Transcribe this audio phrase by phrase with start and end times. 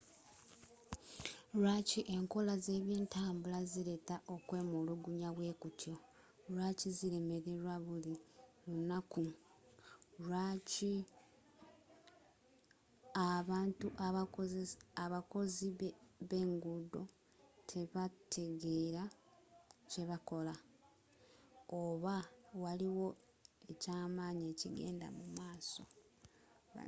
[1.59, 5.95] lwaaki enkola z'ebyentambula zileeta okwemulugunya bwekutyo
[6.53, 8.15] lwaki zilemelerwa buli
[8.69, 9.21] lunaku
[14.09, 14.17] oba
[15.03, 15.67] abakozi
[16.29, 17.01] b'enguudo
[17.69, 19.03] tebategeera
[19.89, 20.55] kyebakola
[21.81, 22.15] oba
[22.63, 23.07] waliwo
[23.71, 25.83] ekyamaanyi ekigenda mumaaso